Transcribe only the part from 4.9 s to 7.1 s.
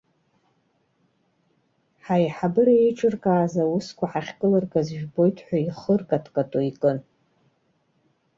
жәбоит ҳәа ихы ыркаткато икын.